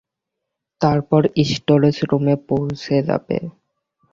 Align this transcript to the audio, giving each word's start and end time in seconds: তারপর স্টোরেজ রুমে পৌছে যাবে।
তারপর 0.81 1.21
স্টোরেজ 1.51 1.97
রুমে 2.09 2.35
পৌছে 2.47 2.95
যাবে। 3.07 3.37